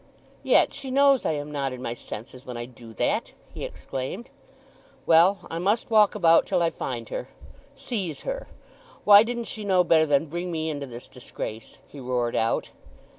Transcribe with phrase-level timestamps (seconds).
[0.41, 4.31] "Yet she knows I am not in my senses when I do that!" he exclaimed.
[5.05, 7.27] "Well, I must walk about till I find her....
[7.75, 8.47] Seize her,
[9.03, 12.71] why didn't she know better than bring me into this disgrace!" he roared out.